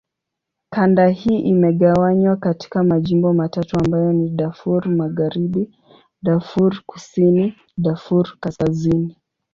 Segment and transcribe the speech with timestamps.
[0.69, 5.75] Kanda hii imegawanywa katika majimbo matatu ambayo ni: Darfur Magharibi,
[6.21, 9.15] Darfur Kusini, Darfur Kaskazini.